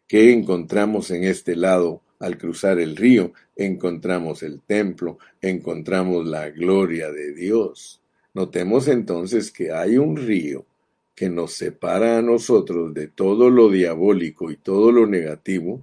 [0.07, 2.01] ¿qué encontramos en este lado?
[2.19, 7.99] Al cruzar el río, encontramos el templo, encontramos la gloria de Dios.
[8.33, 10.65] Notemos entonces que hay un río
[11.13, 15.81] que nos separa a nosotros de todo lo diabólico y todo lo negativo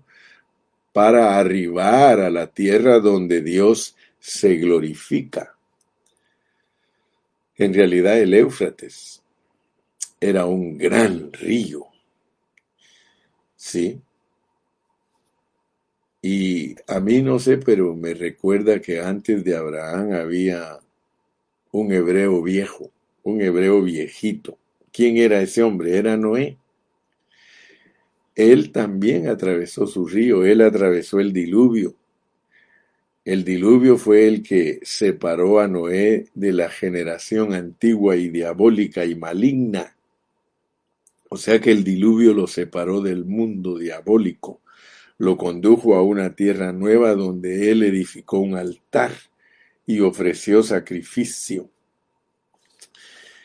[0.94, 5.56] para arribar a la tierra donde Dios se glorifica.
[7.56, 9.22] En realidad el Éufrates
[10.20, 11.86] era un gran río.
[13.56, 14.00] ¿Sí?
[16.22, 20.78] Y a mí no sé, pero me recuerda que antes de Abraham había
[21.72, 22.90] un hebreo viejo,
[23.24, 24.56] un hebreo viejito.
[24.92, 25.96] ¿Quién era ese hombre?
[25.96, 26.58] Era Noé.
[28.34, 31.94] Él también atravesó su río, él atravesó el diluvio.
[33.24, 39.14] El diluvio fue el que separó a Noé de la generación antigua y diabólica y
[39.14, 39.96] maligna.
[41.28, 44.60] O sea que el diluvio lo separó del mundo diabólico,
[45.18, 49.12] lo condujo a una tierra nueva donde él edificó un altar
[49.86, 51.70] y ofreció sacrificio.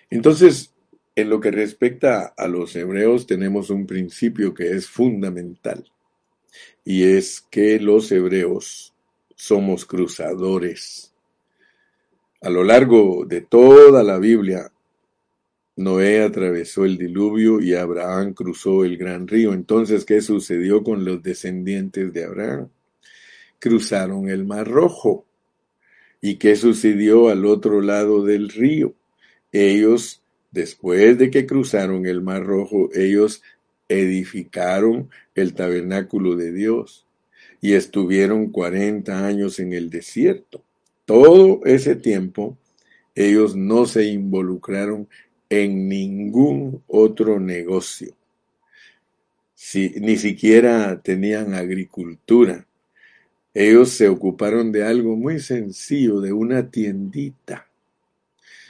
[0.10, 0.74] Entonces,
[1.16, 5.86] en lo que respecta a los hebreos, tenemos un principio que es fundamental,
[6.84, 8.96] y es que los hebreos
[9.38, 11.14] somos cruzadores.
[12.42, 14.72] A lo largo de toda la Biblia,
[15.76, 19.54] Noé atravesó el diluvio y Abraham cruzó el gran río.
[19.54, 22.70] Entonces, ¿qué sucedió con los descendientes de Abraham?
[23.60, 25.26] Cruzaron el Mar Rojo.
[26.20, 28.96] ¿Y qué sucedió al otro lado del río?
[29.52, 33.44] Ellos, después de que cruzaron el Mar Rojo, ellos
[33.88, 37.07] edificaron el tabernáculo de Dios
[37.62, 40.64] y estuvieron cuarenta años en el desierto.
[41.06, 42.58] Todo ese tiempo
[43.16, 45.08] ellos no se involucraron
[45.50, 48.14] en ningún otro negocio.
[49.56, 52.68] Si, ni siquiera tenían agricultura.
[53.54, 57.68] Ellos se ocuparon de algo muy sencillo, de una tiendita.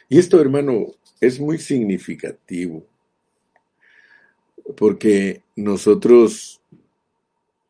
[0.07, 2.85] Y esto, hermano, es muy significativo,
[4.77, 6.61] porque nosotros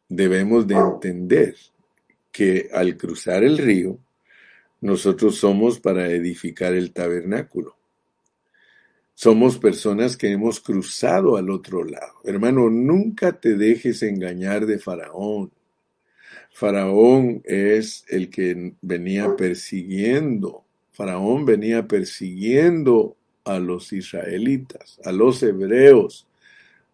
[0.10, 1.56] debemos de entender
[2.32, 3.98] que al cruzar el río,
[4.82, 7.76] nosotros somos para edificar el tabernáculo.
[9.16, 12.14] Somos personas que hemos cruzado al otro lado.
[12.24, 15.52] Hermano, nunca te dejes engañar de Faraón.
[16.52, 20.64] Faraón es el que venía persiguiendo.
[20.92, 26.27] Faraón venía persiguiendo a los israelitas, a los hebreos,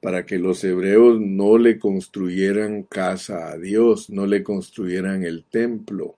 [0.04, 6.18] para que los hebreos no le construyeran casa a Dios, no le construyeran el templo.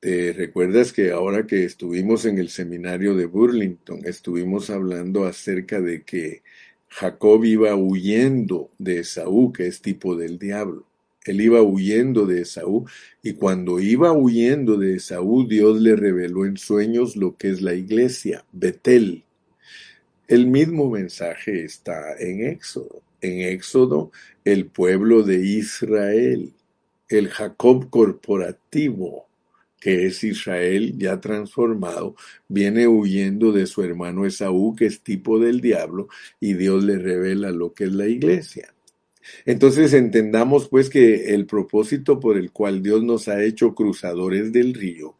[0.00, 6.02] ¿Te recuerdas que ahora que estuvimos en el seminario de Burlington, estuvimos hablando acerca de
[6.02, 6.42] que
[6.88, 10.84] Jacob iba huyendo de Esaú, que es tipo del diablo?
[11.24, 12.86] Él iba huyendo de Esaú
[13.22, 17.74] y cuando iba huyendo de Esaú, Dios le reveló en sueños lo que es la
[17.74, 19.25] iglesia, Betel.
[20.28, 23.02] El mismo mensaje está en Éxodo.
[23.20, 24.10] En Éxodo,
[24.44, 26.52] el pueblo de Israel,
[27.08, 29.28] el Jacob corporativo,
[29.80, 32.16] que es Israel ya transformado,
[32.48, 36.08] viene huyendo de su hermano Esaú, que es tipo del diablo,
[36.40, 38.74] y Dios le revela lo que es la iglesia.
[39.44, 44.74] Entonces entendamos pues que el propósito por el cual Dios nos ha hecho cruzadores del
[44.74, 45.14] río,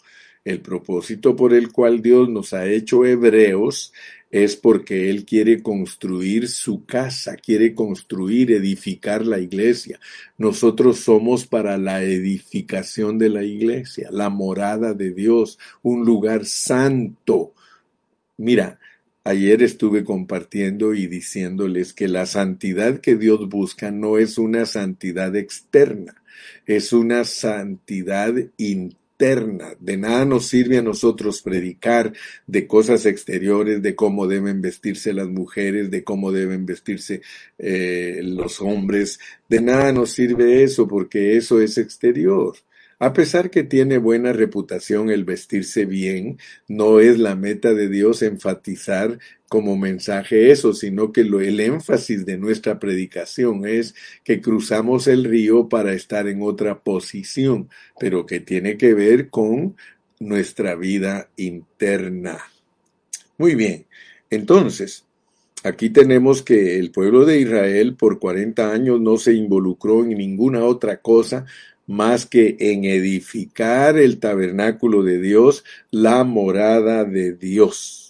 [0.45, 3.92] el propósito por el cual Dios nos ha hecho hebreos,
[4.44, 9.99] es porque Él quiere construir su casa, quiere construir, edificar la iglesia.
[10.37, 17.55] Nosotros somos para la edificación de la iglesia, la morada de Dios, un lugar santo.
[18.37, 18.79] Mira,
[19.25, 25.35] ayer estuve compartiendo y diciéndoles que la santidad que Dios busca no es una santidad
[25.35, 26.22] externa,
[26.66, 32.12] es una santidad interna de nada nos sirve a nosotros predicar
[32.46, 37.22] de cosas exteriores, de cómo deben vestirse las mujeres, de cómo deben vestirse
[37.59, 39.18] eh, los hombres.
[39.48, 42.57] De nada nos sirve eso porque eso es exterior.
[42.98, 48.22] A pesar que tiene buena reputación el vestirse bien, no es la meta de Dios
[48.22, 49.18] enfatizar
[49.49, 55.69] como mensaje eso, sino que el énfasis de nuestra predicación es que cruzamos el río
[55.69, 59.77] para estar en otra posición, pero que tiene que ver con
[60.19, 62.39] nuestra vida interna.
[63.39, 63.87] Muy bien,
[64.31, 65.05] entonces,
[65.63, 70.65] aquí tenemos que el pueblo de Israel por 40 años no se involucró en ninguna
[70.65, 71.47] otra cosa
[71.87, 78.06] más que en edificar el tabernáculo de Dios, la morada de Dios.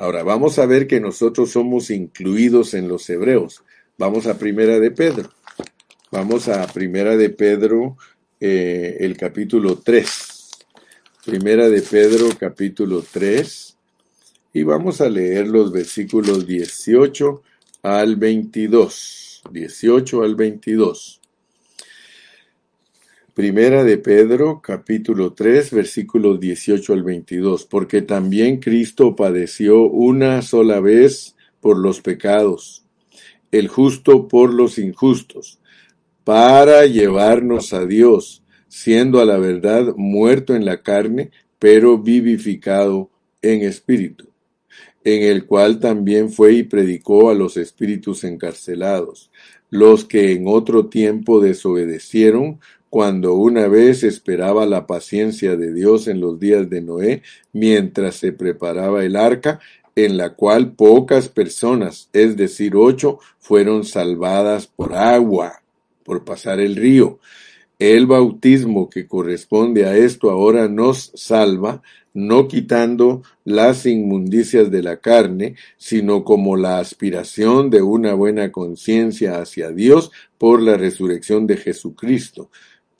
[0.00, 3.62] Ahora vamos a ver que nosotros somos incluidos en los hebreos.
[3.98, 5.28] Vamos a Primera de Pedro.
[6.10, 7.98] Vamos a Primera de Pedro,
[8.40, 10.48] eh, el capítulo 3.
[11.26, 13.76] Primera de Pedro, capítulo 3.
[14.54, 17.42] Y vamos a leer los versículos 18
[17.82, 19.42] al 22.
[19.52, 21.19] 18 al 22.
[23.40, 30.78] Primera de Pedro, capítulo 3, versículos 18 al 22, porque también Cristo padeció una sola
[30.80, 32.84] vez por los pecados,
[33.50, 35.58] el justo por los injustos,
[36.22, 43.08] para llevarnos a Dios, siendo a la verdad muerto en la carne, pero vivificado
[43.40, 44.28] en espíritu,
[45.02, 49.30] en el cual también fue y predicó a los espíritus encarcelados,
[49.70, 52.60] los que en otro tiempo desobedecieron,
[52.90, 57.22] cuando una vez esperaba la paciencia de Dios en los días de Noé,
[57.52, 59.60] mientras se preparaba el arca,
[59.94, 65.62] en la cual pocas personas, es decir, ocho, fueron salvadas por agua,
[66.04, 67.20] por pasar el río.
[67.78, 71.82] El bautismo que corresponde a esto ahora nos salva,
[72.12, 79.40] no quitando las inmundicias de la carne, sino como la aspiración de una buena conciencia
[79.40, 82.50] hacia Dios por la resurrección de Jesucristo,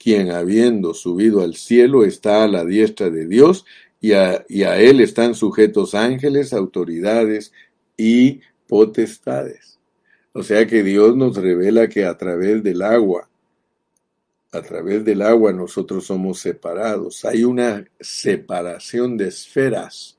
[0.01, 3.65] quien habiendo subido al cielo está a la diestra de Dios,
[3.99, 7.51] y a, y a él están sujetos ángeles, autoridades
[7.95, 9.79] y potestades.
[10.33, 13.29] O sea que Dios nos revela que a través del agua,
[14.51, 17.23] a través del agua nosotros somos separados.
[17.25, 20.17] Hay una separación de esferas,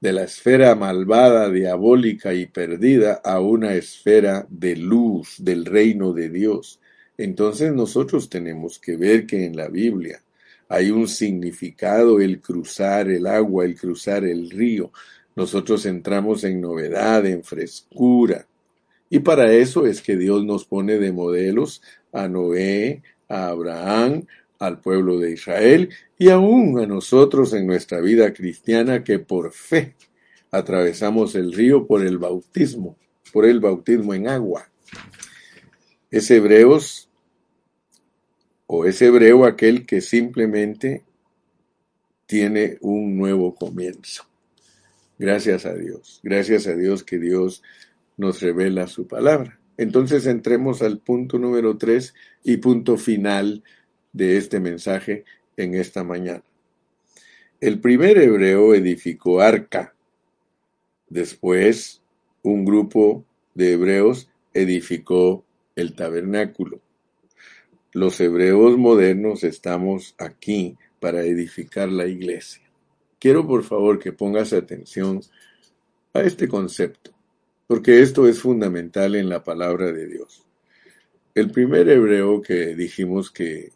[0.00, 6.28] de la esfera malvada, diabólica y perdida a una esfera de luz del reino de
[6.28, 6.80] Dios.
[7.18, 10.22] Entonces nosotros tenemos que ver que en la Biblia
[10.68, 14.92] hay un significado el cruzar el agua, el cruzar el río.
[15.34, 18.46] Nosotros entramos en novedad, en frescura.
[19.08, 24.26] Y para eso es que Dios nos pone de modelos a Noé, a Abraham,
[24.58, 29.94] al pueblo de Israel y aún a nosotros en nuestra vida cristiana que por fe
[30.50, 32.96] atravesamos el río por el bautismo,
[33.32, 34.68] por el bautismo en agua.
[36.10, 37.05] Es Hebreos
[38.66, 41.04] o es hebreo aquel que simplemente
[42.26, 44.24] tiene un nuevo comienzo.
[45.18, 47.62] Gracias a Dios, gracias a Dios que Dios
[48.16, 49.58] nos revela su palabra.
[49.78, 53.62] Entonces entremos al punto número tres y punto final
[54.12, 55.24] de este mensaje
[55.56, 56.42] en esta mañana.
[57.60, 59.94] El primer hebreo edificó arca.
[61.08, 62.02] Después,
[62.42, 65.44] un grupo de hebreos edificó
[65.74, 66.80] el tabernáculo.
[67.96, 72.62] Los hebreos modernos estamos aquí para edificar la iglesia.
[73.18, 75.22] Quiero por favor que pongas atención
[76.12, 77.12] a este concepto
[77.66, 80.44] porque esto es fundamental en la palabra de Dios.
[81.34, 83.72] El primer hebreo que dijimos que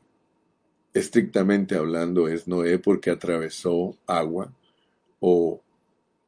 [0.92, 4.52] estrictamente hablando es Noé porque atravesó agua
[5.20, 5.62] o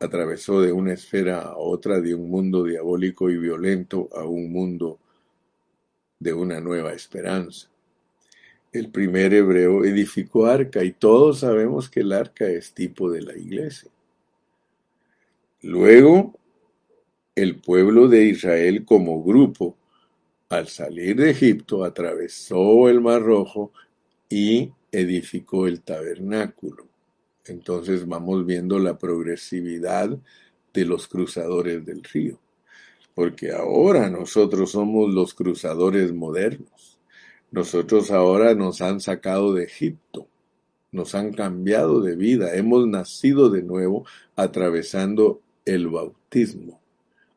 [0.01, 4.99] atravesó de una esfera a otra, de un mundo diabólico y violento a un mundo
[6.19, 7.69] de una nueva esperanza.
[8.73, 13.37] El primer hebreo edificó arca y todos sabemos que el arca es tipo de la
[13.37, 13.91] iglesia.
[15.61, 16.35] Luego
[17.35, 19.77] el pueblo de Israel como grupo,
[20.49, 23.73] al salir de Egipto, atravesó el Mar Rojo
[24.31, 26.87] y edificó el tabernáculo.
[27.45, 30.17] Entonces vamos viendo la progresividad
[30.73, 32.39] de los cruzadores del río,
[33.15, 36.72] porque ahora nosotros somos los cruzadores modernos.
[37.53, 40.27] Nosotros ahora nos han sacado de Egipto,
[40.91, 46.81] nos han cambiado de vida, hemos nacido de nuevo atravesando el bautismo.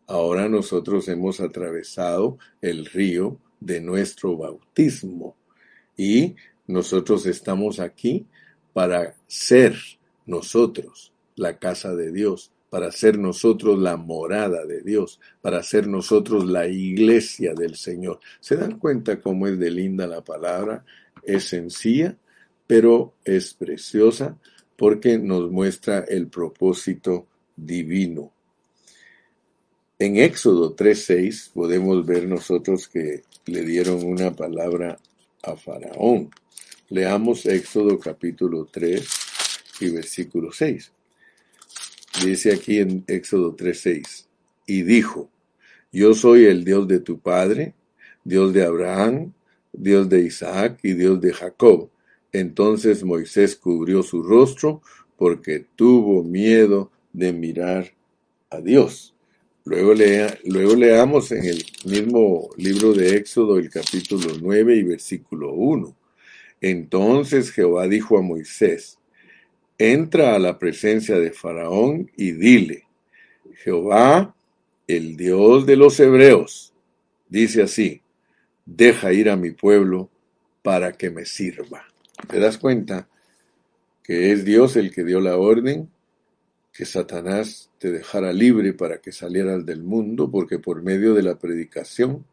[0.08, 5.36] Ahora nosotros hemos atravesado el río de nuestro bautismo
[5.98, 6.36] y
[6.66, 8.26] nosotros estamos aquí
[8.72, 9.76] para ser
[10.26, 16.46] nosotros la casa de Dios, para ser nosotros la morada de Dios, para ser nosotros
[16.46, 18.20] la iglesia del Señor.
[18.42, 20.84] ¿Se dan cuenta cómo es de linda la palabra?
[21.24, 22.18] Es sencilla,
[22.68, 24.38] pero es preciosa
[24.76, 28.34] porque nos muestra el propósito divino
[29.98, 35.00] en Éxodo 3.6 podemos ver nosotros que le dieron una palabra
[35.42, 36.32] a Faraón.
[36.90, 39.08] Leamos Éxodo capítulo 3
[39.80, 40.92] y versículo 6.
[42.24, 44.26] Dice aquí en Éxodo 3.6,
[44.68, 45.30] y dijo,
[45.92, 47.74] yo soy el Dios de tu padre,
[48.24, 49.34] Dios de Abraham,
[49.72, 51.90] Dios de Isaac y Dios de Jacob.
[52.32, 54.82] Entonces Moisés cubrió su rostro
[55.18, 57.94] porque tuvo miedo de mirar
[58.50, 59.14] a Dios.
[59.64, 65.54] Luego, lea, luego leamos en el mismo libro de Éxodo el capítulo 9 y versículo
[65.54, 65.96] 1.
[66.62, 68.98] Entonces Jehová dijo a Moisés,
[69.78, 72.84] entra a la presencia de Faraón y dile,
[73.56, 74.36] Jehová,
[74.88, 76.74] el Dios de los hebreos,
[77.30, 78.02] dice así,
[78.66, 80.10] deja ir a mi pueblo
[80.62, 81.86] para que me sirva.
[82.28, 83.08] ¿Te das cuenta
[84.04, 85.90] que es Dios el que dio la orden
[86.72, 91.40] que Satanás te dejara libre para que salieras del mundo, porque por medio de la
[91.40, 92.26] predicación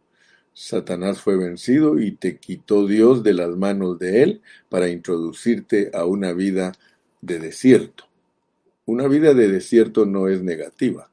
[0.54, 6.04] Satanás fue vencido y te quitó Dios de las manos de él para introducirte a
[6.04, 6.72] una vida
[7.22, 8.04] de desierto.
[8.84, 11.10] Una vida de desierto no es negativa.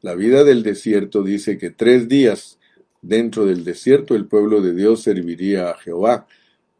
[0.00, 2.58] La vida del desierto dice que tres días
[3.02, 6.26] dentro del desierto el pueblo de Dios serviría a Jehová,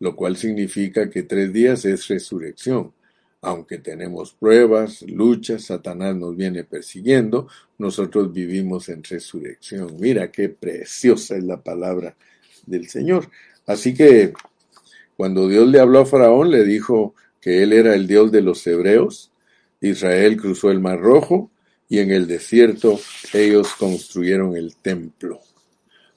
[0.01, 2.95] lo cual significa que tres días es resurrección
[3.41, 7.49] aunque tenemos pruebas, luchas, Satanás nos viene persiguiendo,
[7.79, 9.97] nosotros vivimos en resurrección.
[10.01, 12.16] Mira qué preciosa es la palabra
[12.66, 13.31] del Señor.
[13.66, 14.33] Así que
[15.16, 17.16] Cuando Dios le habló a Faraón, le dijo
[17.49, 19.30] él era el Dios de los hebreos.
[19.80, 21.51] Israel cruzó el Mar Rojo
[21.88, 22.99] y en el desierto
[23.32, 25.40] ellos construyeron el templo.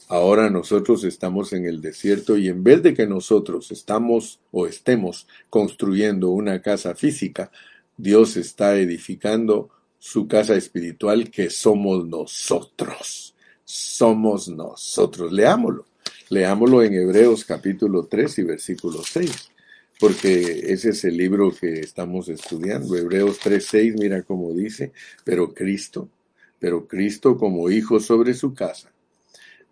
[0.07, 5.25] Ahora nosotros estamos en el desierto y en vez de que nosotros estamos o estemos
[5.49, 7.49] construyendo una casa física,
[7.95, 9.69] Dios está edificando
[9.99, 13.35] su casa espiritual que somos nosotros.
[13.63, 15.31] Somos nosotros.
[15.31, 15.85] Leámoslo.
[16.31, 19.50] Leámoslo en Hebreos capítulo 3 y versículo 6,
[20.01, 22.97] porque ese es el libro que estamos estudiando.
[22.97, 24.93] Hebreos 3, 6, mira cómo dice,
[25.23, 26.09] pero Cristo,
[26.57, 28.91] pero Cristo como hijo sobre su casa,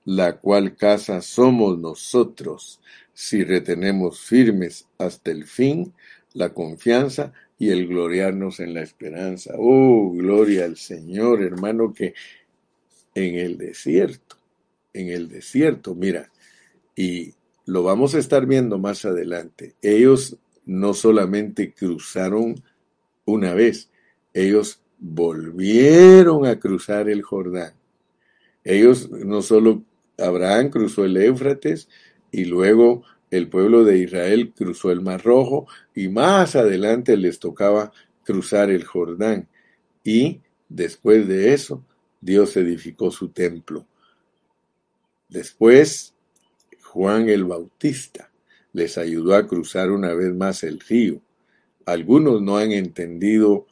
[0.06, 2.80] la cual casa somos nosotros,
[3.12, 5.94] si retenemos firmes hasta el fin
[6.34, 9.56] la confianza y el gloriarnos en la esperanza.
[9.58, 12.14] Oh, gloria al Señor, hermano, que
[13.16, 14.38] en el desierto,
[14.94, 16.30] en el desierto, mira,
[16.96, 17.34] y
[17.70, 22.56] lo vamos a estar viendo más adelante, ellos no solamente cruzaron
[23.26, 23.92] una vez,
[24.34, 27.74] ellos volvieron a cruzar el Jordán.
[28.64, 29.84] Ellos no solo,
[30.18, 31.88] Abraham cruzó el Éufrates
[32.32, 37.92] y luego el pueblo de Israel cruzó el Mar Rojo y más adelante les tocaba
[38.24, 39.48] cruzar el Jordán.
[40.04, 41.86] Y después de eso,
[42.20, 43.86] Dios edificó su templo.
[45.30, 46.16] Después,
[46.90, 48.32] Juan el Bautista
[48.74, 51.22] les ayudó a cruzar una vez más el río.
[51.86, 53.68] Algunos no han entendido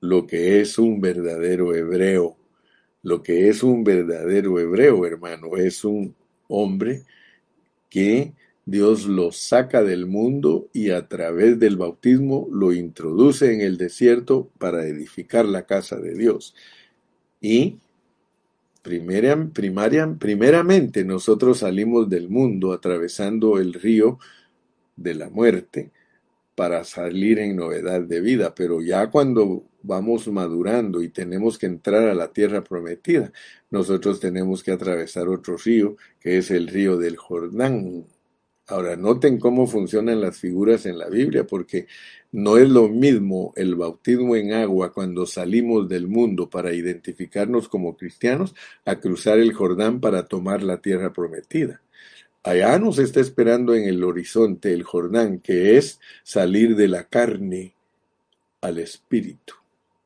[0.00, 2.36] lo que es un verdadero hebreo.
[3.02, 6.14] Lo que es un verdadero hebreo, hermano, es un
[6.46, 7.02] hombre
[7.90, 8.34] que
[8.64, 14.48] Dios lo saca del mundo y a través del bautismo lo introduce en el desierto
[14.58, 16.54] para edificar la casa de Dios.
[17.40, 17.78] Y
[19.52, 24.18] primaria, primeramente nosotros salimos del mundo atravesando el río
[24.96, 25.90] de la muerte
[26.54, 32.08] para salir en novedad de vida, pero ya cuando vamos madurando y tenemos que entrar
[32.08, 33.32] a la tierra prometida,
[33.70, 38.06] nosotros tenemos que atravesar otro río, que es el río del Jordán,
[38.68, 41.86] Ahora, noten cómo funcionan las figuras en la Biblia, porque
[42.32, 47.96] no es lo mismo el bautismo en agua cuando salimos del mundo para identificarnos como
[47.96, 48.54] cristianos
[48.84, 51.80] a cruzar el Jordán para tomar la tierra prometida.
[52.42, 57.72] Allá nos está esperando en el horizonte el Jordán, que es salir de la carne
[58.60, 59.54] al espíritu.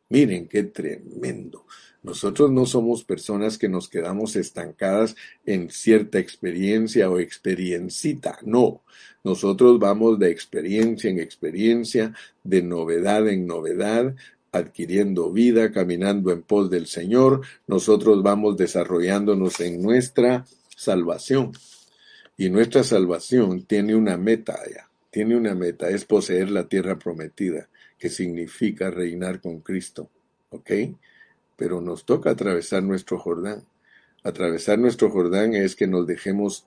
[0.08, 1.66] Miren qué tremendo.
[2.02, 5.14] Nosotros no somos personas que nos quedamos estancadas
[5.46, 8.82] en cierta experiencia o experiencita, no.
[9.22, 14.16] Nosotros vamos de experiencia en experiencia, de novedad en novedad,
[14.50, 17.42] adquiriendo vida, caminando en pos del Señor.
[17.68, 20.44] Nosotros vamos desarrollándonos en nuestra
[20.76, 21.52] salvación.
[22.36, 27.68] Y nuestra salvación tiene una meta allá, tiene una meta, es poseer la tierra prometida,
[27.98, 30.10] que significa reinar con Cristo.
[30.50, 30.70] ¿Ok?
[31.62, 33.62] Pero nos toca atravesar nuestro Jordán.
[34.24, 36.66] Atravesar nuestro Jordán es que nos dejemos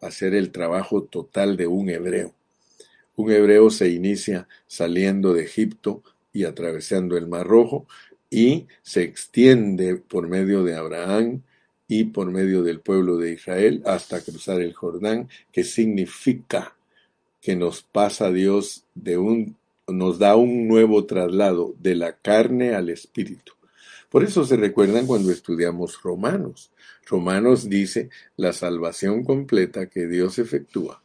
[0.00, 2.32] hacer el trabajo total de un hebreo.
[3.16, 6.02] Un hebreo se inicia saliendo de Egipto
[6.32, 7.86] y atravesando el Mar Rojo
[8.30, 11.42] y se extiende por medio de Abraham
[11.86, 16.74] y por medio del pueblo de Israel hasta cruzar el Jordán, que significa
[17.42, 19.54] que nos pasa Dios de un
[19.86, 23.52] nos da un nuevo traslado de la carne al espíritu.
[24.14, 26.70] Por eso se recuerdan cuando estudiamos Romanos.
[27.04, 31.02] Romanos dice, la salvación completa que Dios efectúa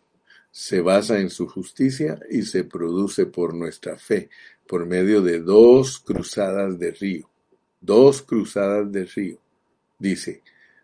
[0.51, 4.29] se basa en su justicia y se produce por nuestra fe,
[4.67, 7.27] por medio de dos cruzadas de río.
[7.81, 9.39] Dos cruzadas de río.
[9.97, 10.43] Dice,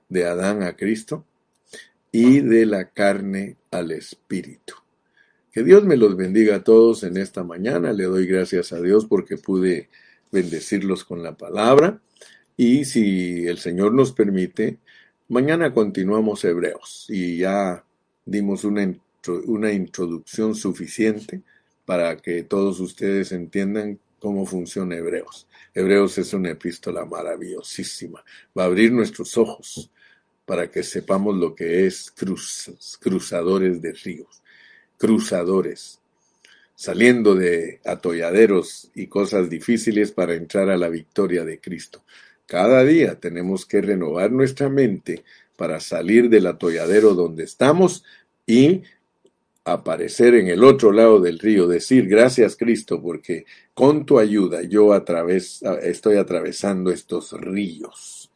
[0.10, 1.26] de Adán a Cristo
[2.12, 4.74] y de la carne al Espíritu.
[5.52, 7.94] Que Dios me los bendiga a todos en esta mañana.
[7.94, 9.90] Le doy gracias a Dios porque pude
[10.32, 12.02] bendecirlos con la palabra.
[12.58, 14.80] Y si el Señor nos permite,
[15.30, 17.84] mañana continuamos Hebreos y ya
[18.26, 18.94] dimos una,
[19.46, 21.42] una introducción suficiente
[21.86, 25.48] para que todos ustedes entiendan cómo funciona Hebreos.
[25.74, 28.24] Hebreos es una epístola maravillosísima.
[28.58, 29.92] Va a abrir nuestros ojos
[30.46, 32.14] para que sepamos lo que es
[33.00, 34.42] cruzadores de ríos,
[34.98, 36.00] cruzadores,
[36.76, 42.04] saliendo de atolladeros y cosas difíciles para entrar a la victoria de Cristo.
[42.46, 45.24] Cada día tenemos que renovar nuestra mente
[45.56, 48.04] para salir del atolladero donde estamos
[48.46, 48.84] y
[49.64, 54.92] aparecer en el otro lado del río, decir gracias Cristo porque con tu ayuda yo
[55.82, 58.32] estoy atravesando estos ríos.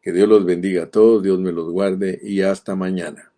[0.00, 3.31] Que Dios los bendiga a todos, Dios me los guarde y hasta mañana.